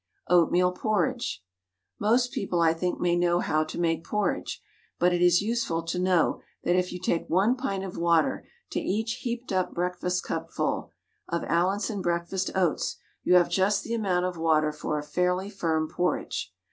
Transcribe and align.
OATMEAL 0.31 0.71
PORRIDGE. 0.71 1.43
Most 1.99 2.31
people, 2.31 2.59
I 2.59 2.73
think, 2.73 2.99
may 2.99 3.15
know 3.15 3.39
how 3.39 3.63
to 3.65 3.79
make 3.79 4.03
porridge; 4.03 4.59
but 4.97 5.13
it 5.13 5.21
is 5.21 5.43
useful 5.43 5.83
to 5.83 5.99
know 5.99 6.41
that 6.63 6.75
if 6.75 6.91
you 6.91 6.97
take 6.99 7.29
1 7.29 7.55
pint 7.55 7.83
of 7.83 7.97
water 7.99 8.47
to 8.71 8.79
each 8.79 9.17
heaped 9.21 9.51
up 9.53 9.75
breakfastcupful 9.75 10.89
of 11.29 11.43
Allinson 11.43 12.01
breakfast 12.01 12.49
oats, 12.55 12.97
you 13.21 13.35
have 13.35 13.47
just 13.47 13.83
the 13.83 13.93
amount 13.93 14.25
of 14.25 14.37
water 14.39 14.71
for 14.71 14.97
a 14.97 15.03
fairly 15.03 15.51
firm 15.51 15.87
porridge. 15.87 16.51